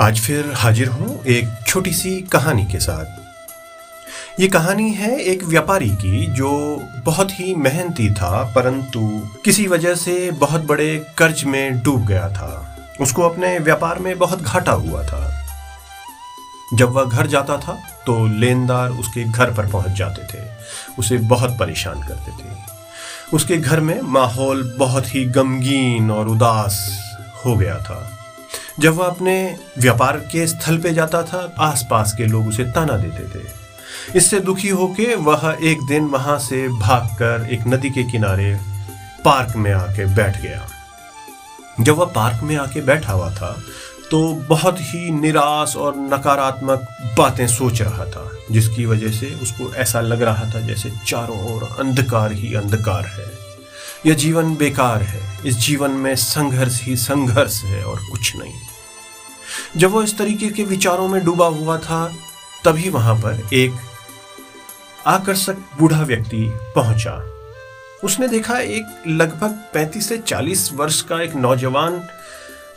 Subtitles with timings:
[0.00, 5.90] आज फिर हाजिर हूँ एक छोटी सी कहानी के साथ। ये कहानी है एक व्यापारी
[5.90, 6.50] की जो
[7.04, 9.00] बहुत ही मेहनती था, परंतु
[9.44, 14.42] किसी वजह से बहुत बड़े कर्ज में डूब गया था। उसको अपने व्यापार में बहुत
[14.42, 15.30] घाटा हुआ था।
[16.74, 20.42] जब वह घर जाता था तो लेनदार उसके घर पर पहुँच जाते थे।
[20.98, 22.56] उसे बहुत परेशान करते थे।
[23.32, 26.82] उसके घर में माहौल बहुत ही गमगीन और उदास
[27.46, 28.02] हो गया था।
[28.80, 29.34] जब वह अपने
[29.78, 33.42] व्यापार के स्थल पे जाता था, आसपास के लोग उसे ताना देते थे।
[34.16, 38.54] इससे दुखी होके वह एक दिन वहाँ से भागकर एक नदी के किनारे
[39.24, 40.66] पार्क में आके बैठ गया।
[41.80, 43.56] जब वह पार्क में आके बैठा हुआ था
[44.10, 46.86] तो बहुत ही निराश और नकारात्मक
[47.18, 51.62] बातें सोच रहा था, जिसकी वजह से उसको ऐसा लग रहा था जैसे चारों ओर
[51.80, 53.26] अंधकार ही अंधकार है।
[54.06, 58.52] यह जीवन बेकार है। इस जीवन में संघर्ष ही संघर्ष है और कुछ नहीं।
[59.76, 62.06] जब वो इस तरीके के विचारों में डूबा हुआ था,
[62.64, 63.72] तभी वहाँ पर एक
[65.06, 67.30] आकर्षक बूढ़ा व्यक्ति पहुँचा।
[68.04, 72.08] उसने देखा एक लगभग 35 से 40 वर्ष का एक नौजवान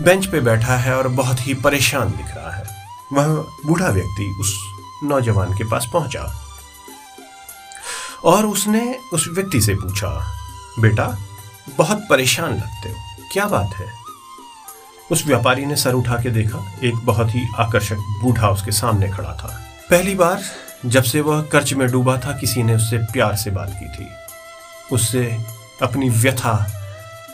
[0.00, 2.64] बेंच पे बैठा है और बहुत ही परेशान दिख रहा है।
[3.12, 3.26] वह
[3.66, 4.54] बूढ़ा व्यक्ति उस
[5.04, 6.40] नौजवान के पास पहुँचा
[8.24, 10.08] और उसने उस व्यक्ति से पूछा,
[10.78, 11.18] बेटा,
[11.78, 12.96] बहुत परेशान लगते हो,
[13.32, 14.03] क्या बात है?
[15.12, 19.32] उस व्यापारी ने सर उठा के देखा, एक बहुत ही आकर्षक बूढ़ा उसके सामने खड़ा
[19.32, 20.42] था। पहली बार
[20.86, 24.08] जब से वह कर्ज में डूबा था, किसी ने उससे प्यार से बात की थी।
[24.92, 25.38] उससे
[25.82, 26.72] अपनी व्यथा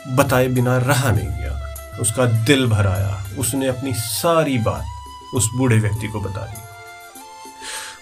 [0.07, 4.85] बताए बिना रहा नहीं गया। उसका दिल भर आया। उसने अपनी सारी बात
[5.33, 6.61] उस बूढ़े व्यक्ति को बता दी।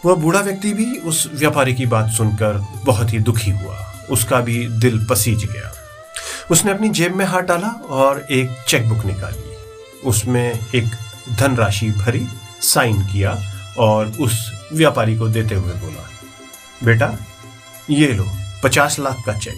[0.06, 4.68] वह बूढ़ा व्यक्ति भी उस व्यापारी की बात सुनकर बहुत ही दुखी हुआ। उसका भी
[4.68, 5.72] दिल पसीज गया।
[6.52, 9.49] उसने अपनी जेब में हाथ डाला और एक चेकबुक निकाली।
[10.06, 10.86] उसमें एक
[11.30, 12.28] धनराशि भरी
[12.62, 13.38] साइन किया
[13.78, 16.10] और उस व्यापारी को देते हुए बोला,
[16.84, 17.14] बेटा,
[17.90, 18.26] ये लो,
[18.64, 19.56] पचास लाख का चेक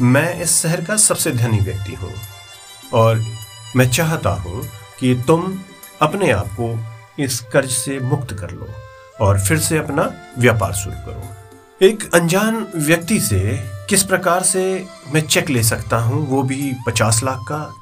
[0.00, 2.14] मैं इस शहर का सबसे धनी व्यक्ति हूँ
[2.92, 3.24] और
[3.76, 4.68] मैं चाहता हूँ
[5.00, 5.58] कि तुम
[6.02, 6.84] अपने आप को
[7.22, 8.68] इस कर्ज से मुक्त कर लो
[9.20, 11.34] और फिर से अपना व्यापार शुरू करो।
[11.86, 13.40] एक अनजान व्यक्ति से
[13.88, 16.28] किस प्रकार से मैं चेक ले सकता हूँ?
[16.28, 17.74] वो भी पचास लाख का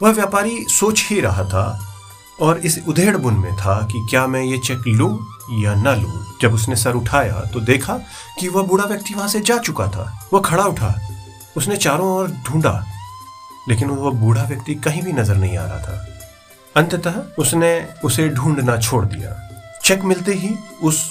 [0.00, 1.66] वह व्यापारी सोच ही रहा था
[2.40, 5.12] और इस उधेड़ बुन में था कि क्या मैं ये चेक लूँ
[5.60, 7.94] या न लूँ। जब उसने सर उठाया तो देखा
[8.40, 10.94] कि वह बूढ़ा व्यक्ति वहाँ से जा चुका था। वह खड़ा उठा।
[11.56, 12.84] उसने चारों ओर ढूंढा,
[13.68, 16.06] लेकिन वह बूढ़ा व्यक्ति कहीं भी नज़र नहीं आ रहा था।
[16.76, 17.70] अंततः उसने
[18.04, 19.34] उसे ढूंढना छोड़ दिया।
[19.84, 21.04] चेक मिलते ही उस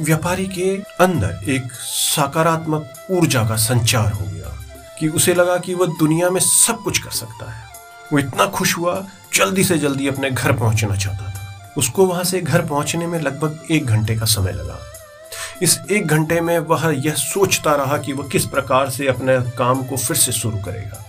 [0.00, 4.56] व्यापारी के अंदर एक सकारात्मक ऊर्जा का संचार हो गया
[5.00, 7.68] कि उसे लगा कि वह दुनिया में सब कुछ कर सकता है।
[8.12, 8.94] वो इतना खुश हुआ,
[9.34, 13.66] जल्दी से जल्दी अपने घर पहुँचना चाहता था। उसको वहाँ से घर पहुँचने में लगभग
[13.70, 14.78] एक घंटे का समय लगा।
[15.62, 19.82] इस एक घंटे में वह यह सोचता रहा कि वह किस प्रकार से अपने काम
[19.82, 21.04] को फिर से शुरू करेगा।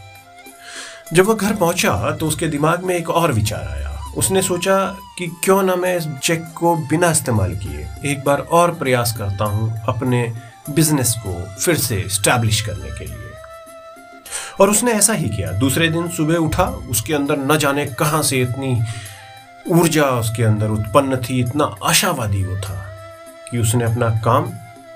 [1.13, 4.77] जब वह घर पहुँचा तो उसके दिमाग में एक और विचार आया। उसने सोचा
[5.17, 9.45] कि क्यों ना मैं इस चेक को बिना इस्तेमाल किए एक बार और प्रयास करता
[9.45, 10.23] हूँ अपने
[10.69, 13.30] बिज़नेस को फिर से स्टैब्लिश करने के लिए।
[14.61, 18.41] और उसने ऐसा ही किया। दूसरे दिन सुबह उठा, उसके अंदर न जाने कहाँ से
[18.41, 18.81] इतनी
[19.67, 22.97] ऊर्जा उसके अंदर उत्पन्न थी, इतना आशावादी वो था
[23.51, 24.43] कि उसने अपना काम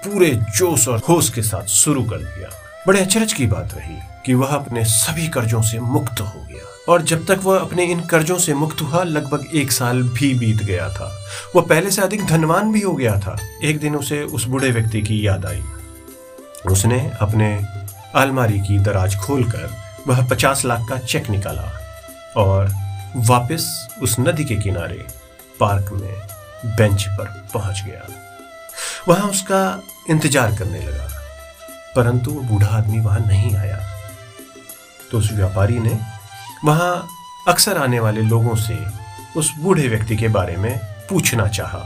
[0.05, 2.49] पूरे जोश और होश के साथ शुरू कर दिया।
[2.87, 7.01] बड़े अचरज की बात रही कि वह अपने सभी कर्जों से मुक्त हो गया। और
[7.01, 10.89] जब तक वह अपने इन कर्जों से मुक्त हुआ, लगभग एक साल भी बीत गया
[10.89, 11.25] था।
[11.55, 15.01] वह पहले से अधिक धनवान भी हो गया था। एक दिन उसे उस बूढ़े व्यक्ति
[15.01, 15.63] की याद आई।
[16.71, 17.74] उसने अपने
[18.15, 19.69] अलमारी की दराज खोलकर
[20.07, 21.71] वह पचास लाख का चेक निकाला
[22.37, 22.71] और
[23.27, 23.65] वापस
[24.01, 25.05] उस नदी के किनारे
[25.59, 28.07] पार्क में बेंच पर पहुँच गया।
[29.07, 31.07] वहाँ उसका इंतज़ार करने लगा,
[31.95, 33.79] परंतु वो बूढ़ा आदमी वहाँ नहीं आया।
[35.11, 35.99] तो उस व्यापारी ने
[36.66, 37.07] वहाँ
[37.47, 38.78] अक्सर आने वाले लोगों से
[39.37, 40.78] उस बूढ़े व्यक्ति के बारे में
[41.09, 41.79] पूछना चाहा।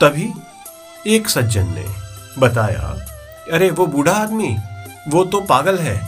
[0.00, 0.32] तभी
[1.06, 1.86] एक सज्जन ने
[2.38, 2.94] बताया,
[3.52, 4.56] अरे, वो बूढ़ा आदमी
[5.08, 6.00] वो तो पागल है,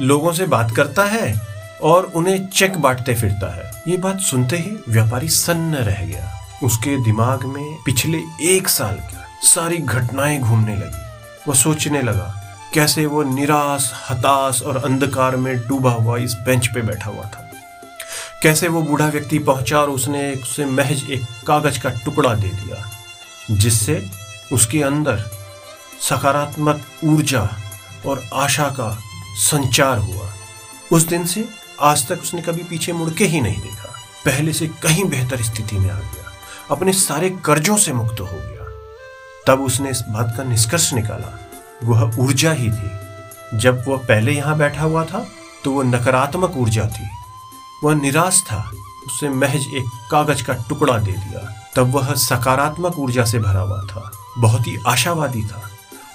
[0.00, 1.34] लोगों से बात करता है
[1.82, 6.32] और उन्हें चेक बांटते फिरता है। ये बात सुनते ही व्यापारी सन्न रह गया।
[6.64, 11.06] उसके दिमाग में पिछले एक साल की सारी घटनाएँ घूमने लगी।
[11.48, 12.34] वह सोचने लगा,
[12.74, 17.44] कैसे वो निराश, हताश और अंधकार में डूबा हुआ इस बेंच पे बैठा हुआ था।
[18.42, 22.84] कैसे वो बूढ़ा व्यक्ति पहुँचा और उसने उसे महज एक कागज़ का टुकड़ा दे दिया,
[23.50, 24.04] जिससे
[24.52, 25.24] उसके अंदर
[26.00, 27.48] सकारात्मक ऊर्जा
[28.06, 28.98] और आशा का
[29.36, 30.32] संचार हुआ।
[30.92, 31.48] उस दिन से
[31.80, 33.92] आज तक उसने कभी पीछे मुड़ के ही नहीं देखा।
[34.24, 36.32] पहले से कहीं बेहतर स्थिति में आ गया।
[36.70, 38.58] अपने सारे कर्जों से मुक्त हो गया।
[39.46, 41.48] तब उसने इस बात का निष्कर्ष निकाला।
[41.84, 42.90] वह ऊर्जा ही थी।
[43.54, 45.26] जब वह पहले यहाँ बैठा हुआ था
[45.64, 47.08] तो वह नकारात्मक ऊर्जा थी।
[47.84, 48.70] वह निराश था।
[49.06, 53.82] उसे महज एक कागज़ का टुकड़ा दे दिया। तब वह सकारात्मक ऊर्जा से भरा हुआ
[53.82, 55.67] था। बहुत ही आशावादी था।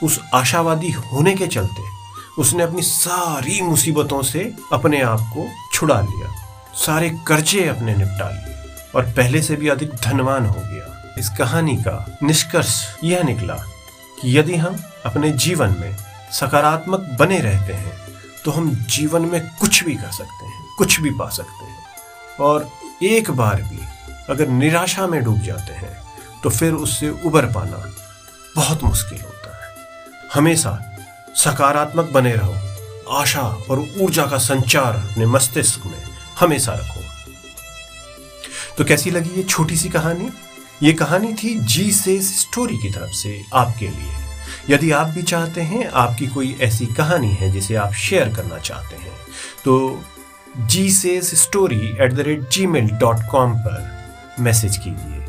[0.03, 1.91] उस आशावादी होने के चलते
[2.37, 4.39] उसने अपनी सारी मुसीबतों से
[4.73, 6.31] अपने आप को छुड़ा लिया।
[6.75, 8.55] सारे कर्जे अपने निपटा लिए
[8.95, 13.55] और पहले से भी अधिक धनवान हो गया। इस कहानी का निष्कर्ष यह निकला
[14.21, 15.95] कि यदि हम अपने जीवन में
[16.31, 17.97] सकारात्मक बने रहते हैं
[18.45, 21.83] तो हम जीवन में कुछ भी कर सकते हैं, कुछ भी पा सकते हैं।
[22.39, 22.69] और
[23.03, 23.79] एक बार भी
[24.29, 25.95] अगर निराशा में डूब जाते हैं
[26.43, 27.85] तो फिर उससे उबर पाना
[28.55, 29.32] बहुत मुश्किल है।
[30.33, 30.79] हमेशा
[31.35, 32.55] सकारात्मक बने रहो।
[33.11, 36.01] आशा और ऊर्जा का संचार अपने मस्तिष्क में
[36.39, 37.01] हमेशा रखो।
[38.77, 40.29] तो कैसी लगी ये छोटी सी कहानी?
[40.83, 44.13] ये कहानी थी जी से स्टोरी की तरफ़ से आपके लिए।
[44.69, 48.95] यदि आप भी चाहते हैं, आपकी कोई ऐसी कहानी है जिसे आप शेयर करना चाहते
[48.95, 49.11] हैं
[49.65, 50.03] तो
[50.57, 53.91] जी से story at the rate Gmail dot com पर
[54.39, 55.22] मैसेज कीजिए।